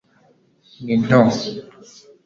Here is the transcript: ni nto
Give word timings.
ni 0.83 0.95
nto 1.03 1.19